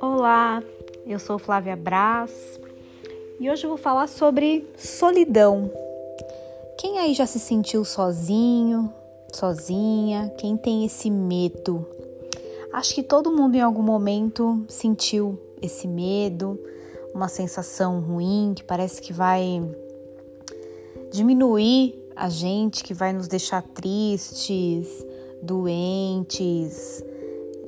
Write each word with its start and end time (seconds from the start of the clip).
Olá, 0.00 0.62
eu 1.06 1.18
sou 1.18 1.38
Flávia 1.38 1.74
Braz 1.74 2.60
e 3.40 3.50
hoje 3.50 3.64
eu 3.64 3.70
vou 3.70 3.76
falar 3.76 4.06
sobre 4.06 4.68
solidão. 4.76 5.70
Quem 6.78 6.98
aí 6.98 7.14
já 7.14 7.26
se 7.26 7.40
sentiu 7.40 7.84
sozinho, 7.84 8.92
sozinha? 9.34 10.32
Quem 10.38 10.56
tem 10.56 10.84
esse 10.84 11.10
medo? 11.10 11.84
Acho 12.72 12.94
que 12.94 13.02
todo 13.02 13.32
mundo 13.32 13.56
em 13.56 13.60
algum 13.60 13.82
momento 13.82 14.64
sentiu 14.68 15.36
esse 15.60 15.88
medo, 15.88 16.58
uma 17.12 17.28
sensação 17.28 18.00
ruim 18.00 18.52
que 18.54 18.62
parece 18.62 19.02
que 19.02 19.12
vai 19.12 19.60
diminuir 21.12 21.99
a 22.20 22.28
gente, 22.28 22.84
que 22.84 22.92
vai 22.92 23.14
nos 23.14 23.26
deixar 23.26 23.62
tristes, 23.62 24.86
doentes, 25.42 27.02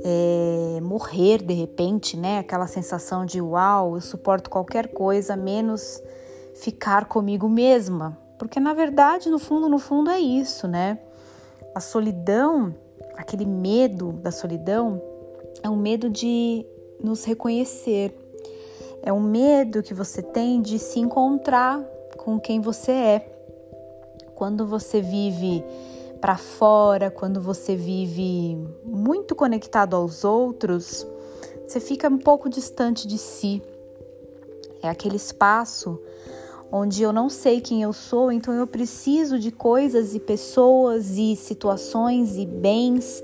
é, 0.05 0.79
morrer 0.83 1.43
de 1.43 1.55
repente, 1.55 2.19
né? 2.19 2.39
Aquela 2.39 2.67
sensação 2.67 3.25
de 3.25 3.41
uau, 3.41 3.95
eu 3.95 4.03
suporto 4.03 4.51
qualquer 4.51 4.89
coisa 4.89 5.35
menos 5.37 6.03
ficar 6.55 7.07
comigo 7.07 7.49
mesma. 7.49 8.19
Porque 8.39 8.61
na 8.61 8.75
verdade, 8.75 9.31
no 9.31 9.39
fundo, 9.39 9.71
no 9.71 9.79
fundo 9.79 10.11
é 10.11 10.21
isso, 10.21 10.69
né? 10.69 10.99
A 11.75 11.81
solidão, 11.81 12.75
aquele 13.17 13.47
medo 13.47 14.13
da 14.13 14.31
solidão, 14.31 15.01
é 15.63 15.71
um 15.71 15.77
medo 15.77 16.11
de 16.11 16.67
nos 17.03 17.25
reconhecer. 17.25 18.15
É 19.03 19.11
um 19.11 19.21
medo 19.21 19.83
que 19.83 19.95
você 19.95 20.21
tem 20.21 20.61
de 20.61 20.79
se 20.79 21.01
encontrar 21.01 21.81
com 22.19 22.39
quem 22.39 22.61
você 22.61 22.93
é. 22.93 23.33
Quando 24.43 24.67
você 24.67 25.01
vive 25.01 25.65
para 26.21 26.37
fora, 26.37 27.13
quando 27.13 27.41
você 27.41 27.77
vive 27.77 28.59
muito 28.85 29.37
conectado 29.37 29.95
aos 29.95 30.25
outros, 30.25 31.07
você 31.65 31.79
fica 31.79 32.09
um 32.09 32.19
pouco 32.19 32.51
distante 32.51 33.07
de 33.07 33.19
si. 33.19 33.63
É 34.83 34.89
aquele 34.89 35.15
espaço 35.15 35.97
onde 36.73 37.05
eu 37.05 37.13
não 37.13 37.29
sei 37.29 37.61
quem 37.61 37.83
eu 37.83 37.93
sou, 37.93 38.33
então 38.33 38.53
eu 38.53 38.67
preciso 38.67 39.39
de 39.39 39.53
coisas 39.53 40.13
e 40.13 40.19
pessoas 40.19 41.11
e 41.17 41.37
situações 41.37 42.37
e 42.37 42.45
bens 42.45 43.23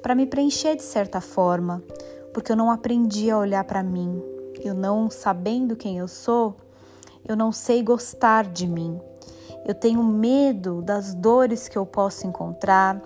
para 0.00 0.14
me 0.14 0.24
preencher 0.24 0.76
de 0.76 0.82
certa 0.82 1.20
forma, 1.20 1.84
porque 2.32 2.50
eu 2.50 2.56
não 2.56 2.70
aprendi 2.70 3.30
a 3.30 3.36
olhar 3.36 3.64
para 3.64 3.82
mim. 3.82 4.18
Eu 4.62 4.72
não 4.72 5.10
sabendo 5.10 5.76
quem 5.76 5.98
eu 5.98 6.08
sou, 6.08 6.56
eu 7.28 7.36
não 7.36 7.52
sei 7.52 7.82
gostar 7.82 8.46
de 8.46 8.66
mim. 8.66 8.98
Eu 9.64 9.74
tenho 9.74 10.02
medo 10.02 10.82
das 10.82 11.14
dores 11.14 11.68
que 11.68 11.78
eu 11.78 11.86
posso 11.86 12.26
encontrar, 12.26 13.00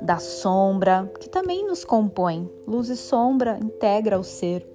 da 0.00 0.18
sombra, 0.18 1.10
que 1.20 1.28
também 1.28 1.66
nos 1.66 1.84
compõe. 1.84 2.50
Luz 2.66 2.88
e 2.88 2.96
sombra 2.96 3.58
integra 3.62 4.18
o 4.18 4.24
ser. 4.24 4.66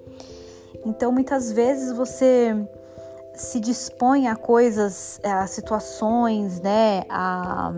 Então, 0.86 1.12
muitas 1.12 1.52
vezes 1.52 1.96
você 1.96 2.56
se 3.34 3.60
dispõe 3.60 4.28
a 4.28 4.36
coisas, 4.36 5.20
a 5.24 5.48
situações, 5.48 6.62
né, 6.62 7.04
a 7.10 7.74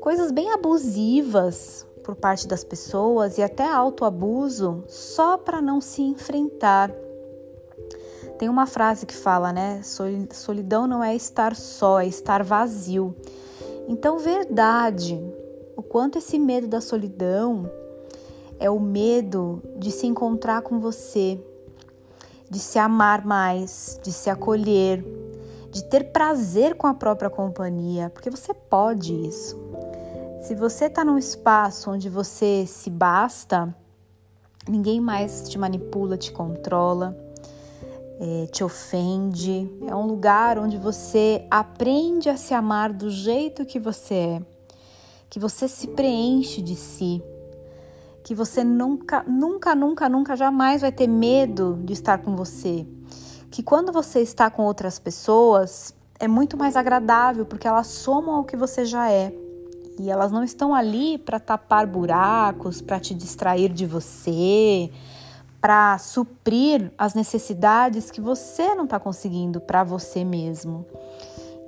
coisas 0.00 0.30
bem 0.30 0.52
abusivas 0.52 1.86
por 2.04 2.14
parte 2.14 2.46
das 2.46 2.64
pessoas 2.64 3.36
e 3.36 3.42
até 3.42 3.68
autoabuso 3.68 4.84
só 4.86 5.36
para 5.36 5.60
não 5.60 5.80
se 5.80 6.02
enfrentar 6.02 6.90
tem 8.40 8.48
uma 8.48 8.66
frase 8.66 9.04
que 9.04 9.14
fala, 9.14 9.52
né? 9.52 9.82
Solidão 10.32 10.86
não 10.86 11.04
é 11.04 11.14
estar 11.14 11.54
só, 11.54 12.00
é 12.00 12.06
estar 12.06 12.42
vazio. 12.42 13.14
Então, 13.86 14.18
verdade, 14.18 15.22
o 15.76 15.82
quanto 15.82 16.16
esse 16.16 16.38
medo 16.38 16.66
da 16.66 16.80
solidão 16.80 17.70
é 18.58 18.70
o 18.70 18.80
medo 18.80 19.62
de 19.76 19.90
se 19.90 20.06
encontrar 20.06 20.62
com 20.62 20.80
você, 20.80 21.38
de 22.48 22.58
se 22.58 22.78
amar 22.78 23.26
mais, 23.26 24.00
de 24.02 24.10
se 24.10 24.30
acolher, 24.30 25.04
de 25.70 25.84
ter 25.84 26.04
prazer 26.04 26.76
com 26.76 26.86
a 26.86 26.94
própria 26.94 27.28
companhia, 27.28 28.08
porque 28.08 28.30
você 28.30 28.54
pode 28.54 29.12
isso. 29.12 29.54
Se 30.40 30.54
você 30.54 30.86
está 30.86 31.04
num 31.04 31.18
espaço 31.18 31.90
onde 31.90 32.08
você 32.08 32.64
se 32.66 32.88
basta, 32.88 33.76
ninguém 34.66 34.98
mais 34.98 35.46
te 35.46 35.58
manipula, 35.58 36.16
te 36.16 36.32
controla 36.32 37.28
é, 38.20 38.46
te 38.48 38.62
ofende. 38.62 39.66
É 39.86 39.96
um 39.96 40.06
lugar 40.06 40.58
onde 40.58 40.76
você 40.76 41.46
aprende 41.50 42.28
a 42.28 42.36
se 42.36 42.52
amar 42.52 42.92
do 42.92 43.08
jeito 43.08 43.64
que 43.64 43.80
você 43.80 44.14
é, 44.14 44.42
que 45.30 45.40
você 45.40 45.66
se 45.66 45.88
preenche 45.88 46.60
de 46.60 46.76
si, 46.76 47.22
que 48.22 48.34
você 48.34 48.62
nunca, 48.62 49.22
nunca, 49.22 49.74
nunca, 49.74 50.08
nunca, 50.08 50.36
jamais 50.36 50.82
vai 50.82 50.92
ter 50.92 51.06
medo 51.06 51.80
de 51.82 51.94
estar 51.94 52.18
com 52.18 52.36
você. 52.36 52.86
Que 53.50 53.62
quando 53.62 53.90
você 53.90 54.20
está 54.20 54.50
com 54.50 54.64
outras 54.64 54.98
pessoas 54.98 55.94
é 56.18 56.28
muito 56.28 56.56
mais 56.56 56.76
agradável 56.76 57.46
porque 57.46 57.66
elas 57.66 57.86
somam 57.86 58.34
ao 58.34 58.44
que 58.44 58.56
você 58.56 58.84
já 58.84 59.10
é. 59.10 59.32
E 59.98 60.10
elas 60.10 60.32
não 60.32 60.42
estão 60.42 60.74
ali 60.74 61.18
para 61.18 61.38
tapar 61.38 61.86
buracos, 61.86 62.80
para 62.80 62.98
te 62.98 63.14
distrair 63.14 63.70
de 63.70 63.86
você, 63.86 64.90
para 65.60 65.98
suprir 65.98 66.90
as 66.96 67.14
necessidades 67.14 68.10
que 68.10 68.20
você 68.20 68.74
não 68.74 68.84
está 68.84 68.98
conseguindo 68.98 69.60
para 69.60 69.84
você 69.84 70.24
mesmo. 70.24 70.86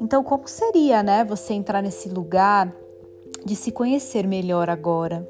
Então, 0.00 0.25
como 0.25 0.48
seria, 0.48 1.03
né, 1.03 1.25
você 1.25 1.53
entrar 1.53 1.82
nesse 1.82 2.08
lugar 2.08 2.72
de 3.44 3.54
se 3.54 3.70
conhecer 3.70 4.26
melhor 4.26 4.70
agora, 4.70 5.28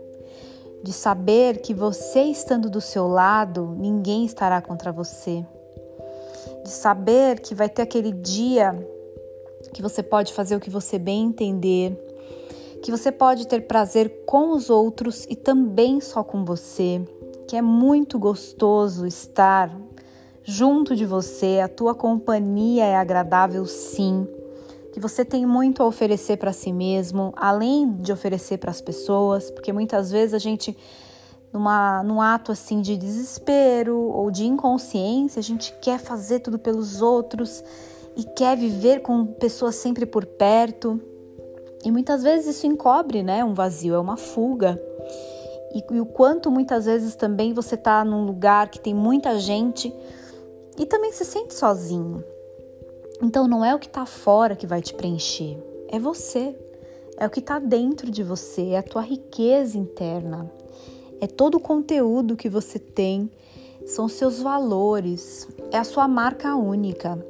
de 0.82 0.92
saber 0.92 1.60
que 1.60 1.74
você 1.74 2.22
estando 2.22 2.70
do 2.70 2.80
seu 2.80 3.08
lado, 3.08 3.74
ninguém 3.78 4.24
estará 4.24 4.60
contra 4.62 4.92
você, 4.92 5.44
de 6.64 6.70
saber 6.70 7.40
que 7.40 7.54
vai 7.54 7.68
ter 7.68 7.82
aquele 7.82 8.12
dia 8.12 8.74
que 9.74 9.82
você 9.82 10.02
pode 10.02 10.32
fazer 10.32 10.54
o 10.56 10.60
que 10.60 10.70
você 10.70 10.98
bem 10.98 11.24
entender, 11.24 11.96
que 12.82 12.90
você 12.90 13.10
pode 13.10 13.46
ter 13.46 13.66
prazer 13.66 14.24
com 14.26 14.50
os 14.50 14.70
outros 14.70 15.26
e 15.28 15.36
também 15.36 16.00
só 16.00 16.22
com 16.22 16.44
você 16.44 17.00
que 17.52 17.56
é 17.58 17.60
muito 17.60 18.18
gostoso 18.18 19.06
estar 19.06 19.70
junto 20.42 20.96
de 20.96 21.04
você, 21.04 21.60
a 21.62 21.68
tua 21.68 21.94
companhia 21.94 22.86
é 22.86 22.96
agradável 22.96 23.66
sim, 23.66 24.26
que 24.90 24.98
você 24.98 25.22
tem 25.22 25.44
muito 25.44 25.82
a 25.82 25.86
oferecer 25.86 26.38
para 26.38 26.50
si 26.54 26.72
mesmo, 26.72 27.30
além 27.36 27.92
de 27.96 28.10
oferecer 28.10 28.56
para 28.56 28.70
as 28.70 28.80
pessoas, 28.80 29.50
porque 29.50 29.70
muitas 29.70 30.10
vezes 30.10 30.32
a 30.32 30.38
gente 30.38 30.74
numa, 31.52 32.02
num 32.02 32.22
ato 32.22 32.52
assim 32.52 32.80
de 32.80 32.96
desespero 32.96 33.98
ou 33.98 34.30
de 34.30 34.46
inconsciência, 34.46 35.38
a 35.38 35.42
gente 35.42 35.74
quer 35.82 35.98
fazer 35.98 36.41
tudo 36.41 36.58
pelos 36.58 37.02
outros 37.02 37.62
e 38.16 38.24
quer 38.24 38.56
viver 38.56 39.02
com 39.02 39.26
pessoas 39.26 39.74
sempre 39.74 40.06
por 40.06 40.24
perto. 40.24 40.98
E 41.84 41.91
muitas 41.91 42.22
vezes 42.22 42.56
isso 42.56 42.66
encobre, 42.66 43.22
né, 43.22 43.44
um 43.44 43.52
vazio, 43.52 43.94
é 43.94 43.98
uma 43.98 44.16
fuga 44.16 44.82
e, 45.75 45.84
e 45.94 46.00
o 46.00 46.06
quanto 46.06 46.50
muitas 46.50 46.87
vezes 46.87 47.15
também 47.15 47.53
você 47.53 47.75
está 47.75 48.05
num 48.05 48.25
lugar 48.25 48.69
que 48.71 48.81
tem 48.81 48.94
muita 48.94 49.38
gente 49.38 49.93
e 50.78 50.87
também 50.87 51.12
se 51.12 51.25
sente 51.25 51.55
sozinho. 51.55 52.25
Então 53.22 53.47
não 53.47 53.65
é 53.65 53.75
o 53.75 53.78
que 53.78 53.87
está 53.87 54.05
fora 54.06 54.56
que 54.56 54.66
vai 54.66 54.83
te 54.83 54.94
preencher, 54.94 55.59
é 55.88 55.99
você. 55.99 56.56
É 57.16 57.27
o 57.27 57.31
que 57.31 57.41
está 57.41 57.59
dentro 57.59 58.10
de 58.10 58.22
você, 58.22 58.71
é 58.71 58.78
a 58.78 58.83
tua 58.83 59.03
riqueza 59.03 59.77
interna, 59.77 60.50
é 61.21 61.27
todo 61.27 61.56
o 61.56 61.60
conteúdo 61.60 62.37
que 62.37 62.49
você 62.49 62.78
tem, 62.78 63.31
são 63.87 64.09
seus 64.09 64.41
valores, 64.41 65.47
é 65.71 65.78
a 65.78 65.84
sua 65.84 66.09
marca 66.09 66.56
única. 66.56 67.25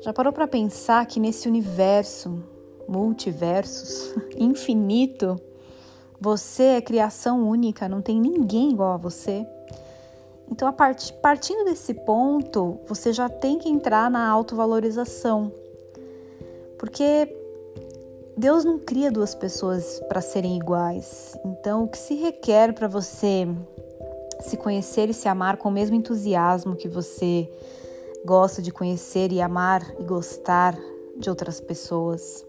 Já 0.00 0.12
parou 0.12 0.32
para 0.32 0.46
pensar 0.46 1.04
que 1.06 1.18
nesse 1.18 1.48
universo, 1.48 2.38
multiversos, 2.86 4.14
infinito, 4.36 5.40
você 6.20 6.62
é 6.62 6.80
criação 6.80 7.46
única, 7.46 7.88
não 7.88 8.00
tem 8.00 8.20
ninguém 8.20 8.70
igual 8.70 8.92
a 8.92 8.96
você. 8.96 9.46
Então, 10.50 10.66
a 10.68 10.72
part, 10.72 11.12
partindo 11.14 11.64
desse 11.64 11.92
ponto, 11.92 12.78
você 12.86 13.12
já 13.12 13.28
tem 13.28 13.58
que 13.58 13.68
entrar 13.68 14.10
na 14.10 14.28
autovalorização. 14.28 15.52
Porque 16.78 17.34
Deus 18.36 18.64
não 18.64 18.78
cria 18.78 19.10
duas 19.10 19.34
pessoas 19.34 20.00
para 20.08 20.20
serem 20.20 20.56
iguais. 20.56 21.36
Então, 21.44 21.84
o 21.84 21.88
que 21.88 21.98
se 21.98 22.14
requer 22.14 22.72
para 22.72 22.86
você 22.86 23.48
se 24.40 24.56
conhecer 24.56 25.08
e 25.08 25.14
se 25.14 25.28
amar 25.28 25.56
com 25.56 25.68
o 25.68 25.72
mesmo 25.72 25.96
entusiasmo 25.96 26.76
que 26.76 26.88
você 26.88 27.50
gosta 28.24 28.60
de 28.60 28.70
conhecer 28.70 29.32
e 29.32 29.40
amar 29.40 29.82
e 29.98 30.02
gostar 30.04 30.78
de 31.16 31.30
outras 31.30 31.60
pessoas. 31.60 32.44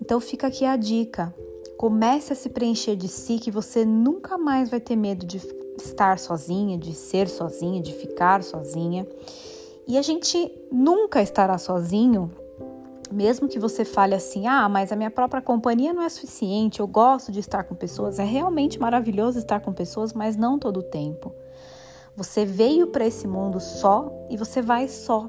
Então, 0.00 0.20
fica 0.20 0.46
aqui 0.46 0.64
a 0.64 0.76
dica. 0.76 1.32
Comece 1.78 2.32
a 2.32 2.36
se 2.36 2.48
preencher 2.48 2.96
de 2.96 3.08
si 3.08 3.38
que 3.38 3.50
você 3.50 3.84
nunca 3.84 4.38
mais 4.38 4.70
vai 4.70 4.80
ter 4.80 4.96
medo 4.96 5.26
de 5.26 5.40
estar 5.76 6.18
sozinha, 6.18 6.78
de 6.78 6.94
ser 6.94 7.28
sozinha, 7.28 7.82
de 7.82 7.92
ficar 7.92 8.42
sozinha. 8.42 9.06
E 9.86 9.98
a 9.98 10.02
gente 10.02 10.52
nunca 10.72 11.22
estará 11.22 11.58
sozinho 11.58 12.30
mesmo 13.10 13.48
que 13.48 13.58
você 13.58 13.84
fale 13.84 14.14
assim: 14.14 14.46
"Ah, 14.46 14.68
mas 14.68 14.90
a 14.90 14.96
minha 14.96 15.10
própria 15.10 15.40
companhia 15.40 15.92
não 15.92 16.02
é 16.02 16.08
suficiente, 16.08 16.80
eu 16.80 16.86
gosto 16.86 17.30
de 17.30 17.40
estar 17.40 17.64
com 17.64 17.74
pessoas". 17.74 18.18
É 18.18 18.24
realmente 18.24 18.80
maravilhoso 18.80 19.38
estar 19.38 19.60
com 19.60 19.72
pessoas, 19.72 20.12
mas 20.12 20.36
não 20.36 20.58
todo 20.58 20.78
o 20.78 20.82
tempo. 20.82 21.32
Você 22.16 22.44
veio 22.44 22.88
para 22.88 23.06
esse 23.06 23.28
mundo 23.28 23.60
só 23.60 24.10
e 24.30 24.36
você 24.36 24.62
vai 24.62 24.88
só. 24.88 25.28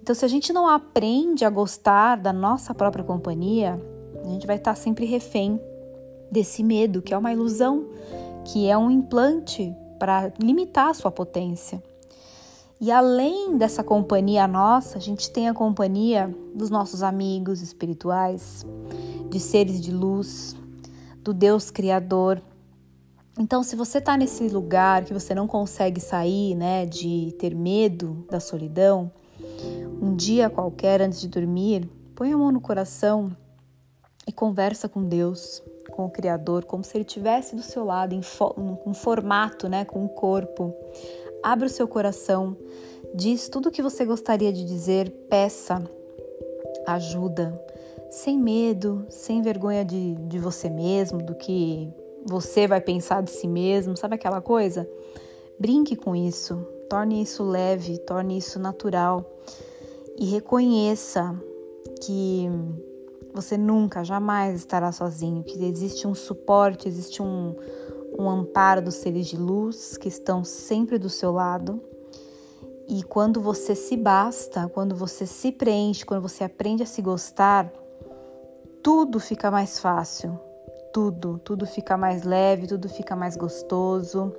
Então, 0.00 0.14
se 0.14 0.24
a 0.24 0.28
gente 0.28 0.52
não 0.52 0.68
aprende 0.68 1.44
a 1.44 1.50
gostar 1.50 2.16
da 2.16 2.32
nossa 2.32 2.74
própria 2.74 3.04
companhia, 3.04 3.80
a 4.24 4.28
gente 4.28 4.46
vai 4.46 4.56
estar 4.56 4.74
sempre 4.74 5.04
refém 5.04 5.60
desse 6.32 6.64
medo, 6.64 7.02
que 7.02 7.12
é 7.12 7.18
uma 7.18 7.30
ilusão, 7.30 7.84
que 8.46 8.66
é 8.66 8.76
um 8.76 8.90
implante 8.90 9.76
para 9.98 10.32
limitar 10.40 10.88
a 10.88 10.94
sua 10.94 11.10
potência. 11.10 11.82
E 12.80 12.90
além 12.90 13.56
dessa 13.56 13.84
companhia 13.84 14.48
nossa, 14.48 14.98
a 14.98 15.00
gente 15.00 15.30
tem 15.30 15.48
a 15.48 15.54
companhia 15.54 16.34
dos 16.54 16.70
nossos 16.70 17.02
amigos 17.02 17.60
espirituais, 17.60 18.66
de 19.30 19.38
seres 19.38 19.80
de 19.80 19.92
luz, 19.92 20.56
do 21.18 21.32
Deus 21.32 21.70
Criador. 21.70 22.42
Então, 23.38 23.62
se 23.62 23.76
você 23.76 23.98
está 23.98 24.16
nesse 24.16 24.48
lugar 24.48 25.04
que 25.04 25.14
você 25.14 25.34
não 25.34 25.46
consegue 25.46 26.00
sair, 26.00 26.56
né, 26.56 26.84
de 26.84 27.32
ter 27.38 27.54
medo 27.54 28.26
da 28.28 28.40
solidão, 28.40 29.12
um 30.00 30.16
dia 30.16 30.50
qualquer 30.50 31.00
antes 31.00 31.20
de 31.20 31.28
dormir, 31.28 31.88
põe 32.16 32.32
a 32.32 32.36
mão 32.36 32.50
no 32.50 32.60
coração 32.60 33.30
e 34.26 34.32
conversa 34.32 34.88
com 34.88 35.04
Deus, 35.04 35.62
com 35.92 36.06
o 36.06 36.10
Criador, 36.10 36.64
como 36.64 36.82
se 36.82 36.96
ele 36.96 37.04
estivesse 37.04 37.54
do 37.54 37.62
seu 37.62 37.84
lado, 37.84 38.14
em 38.14 38.22
fo 38.22 38.52
um 38.84 38.92
formato, 38.92 39.68
né, 39.68 39.84
com 39.84 40.02
um 40.02 40.08
corpo. 40.08 40.74
Abra 41.42 41.66
o 41.66 41.70
seu 41.70 41.86
coração, 41.86 42.56
diz 43.14 43.48
tudo 43.48 43.68
o 43.68 43.70
que 43.70 43.82
você 43.82 44.04
gostaria 44.04 44.52
de 44.52 44.64
dizer, 44.64 45.10
peça 45.28 45.82
ajuda, 46.86 47.52
sem 48.10 48.38
medo, 48.38 49.06
sem 49.08 49.42
vergonha 49.42 49.84
de, 49.84 50.14
de 50.14 50.38
você 50.38 50.68
mesmo, 50.68 51.18
do 51.22 51.34
que 51.34 51.88
você 52.24 52.66
vai 52.66 52.80
pensar 52.80 53.22
de 53.22 53.30
si 53.30 53.46
mesmo, 53.46 53.96
sabe 53.96 54.14
aquela 54.14 54.40
coisa? 54.40 54.88
Brinque 55.58 55.96
com 55.96 56.16
isso, 56.16 56.56
torne 56.88 57.22
isso 57.22 57.42
leve, 57.42 57.98
torne 57.98 58.38
isso 58.38 58.58
natural 58.58 59.24
e 60.16 60.24
reconheça 60.26 61.34
que 62.00 62.48
você 63.34 63.56
nunca, 63.56 64.04
jamais 64.04 64.56
estará 64.56 64.92
sozinho, 64.92 65.42
que 65.42 65.64
existe 65.64 66.06
um 66.06 66.14
suporte, 66.14 66.88
existe 66.88 67.22
um, 67.22 67.56
um 68.18 68.28
amparo 68.28 68.82
dos 68.82 68.96
seres 68.96 69.26
de 69.26 69.36
luz 69.36 69.96
que 69.96 70.08
estão 70.08 70.44
sempre 70.44 70.98
do 70.98 71.08
seu 71.08 71.32
lado. 71.32 71.80
E 72.88 73.02
quando 73.02 73.40
você 73.40 73.74
se 73.74 73.96
basta, 73.96 74.68
quando 74.68 74.94
você 74.94 75.24
se 75.24 75.50
preenche, 75.50 76.04
quando 76.04 76.22
você 76.22 76.44
aprende 76.44 76.82
a 76.82 76.86
se 76.86 77.00
gostar, 77.00 77.72
tudo 78.82 79.18
fica 79.18 79.50
mais 79.50 79.78
fácil. 79.78 80.38
Tudo, 80.92 81.38
tudo 81.38 81.64
fica 81.64 81.96
mais 81.96 82.24
leve, 82.24 82.66
tudo 82.66 82.88
fica 82.88 83.16
mais 83.16 83.34
gostoso. 83.34 84.34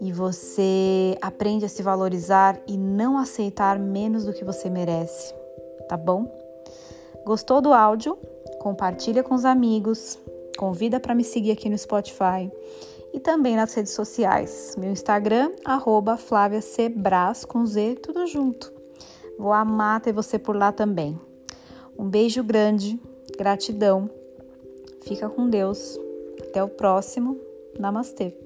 E 0.00 0.10
você 0.10 1.18
aprende 1.20 1.66
a 1.66 1.68
se 1.68 1.82
valorizar 1.82 2.58
e 2.66 2.78
não 2.78 3.18
aceitar 3.18 3.78
menos 3.78 4.24
do 4.24 4.32
que 4.32 4.44
você 4.44 4.70
merece, 4.70 5.34
tá 5.88 5.96
bom? 5.96 6.45
Gostou 7.26 7.60
do 7.60 7.72
áudio? 7.72 8.16
Compartilha 8.60 9.20
com 9.24 9.34
os 9.34 9.44
amigos, 9.44 10.16
convida 10.56 11.00
para 11.00 11.12
me 11.12 11.24
seguir 11.24 11.50
aqui 11.50 11.68
no 11.68 11.76
Spotify 11.76 12.48
e 13.12 13.18
também 13.18 13.56
nas 13.56 13.74
redes 13.74 13.94
sociais. 13.94 14.76
Meu 14.78 14.92
Instagram, 14.92 15.50
arroba 15.64 16.16
Flávia 16.16 16.60
C. 16.60 16.88
Com 17.48 17.66
Z, 17.66 17.96
tudo 17.96 18.28
junto. 18.28 18.72
Vou 19.36 19.52
amar 19.52 20.00
ter 20.00 20.12
você 20.12 20.38
por 20.38 20.54
lá 20.54 20.70
também. 20.70 21.18
Um 21.98 22.08
beijo 22.08 22.44
grande, 22.44 22.96
gratidão. 23.36 24.08
Fica 25.02 25.28
com 25.28 25.50
Deus. 25.50 25.98
Até 26.40 26.62
o 26.62 26.68
próximo. 26.68 27.40
Namastê. 27.76 28.45